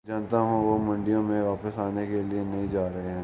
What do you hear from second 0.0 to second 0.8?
میں جانتا ہوں وہ